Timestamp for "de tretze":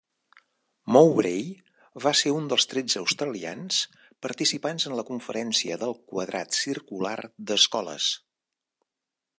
2.53-3.01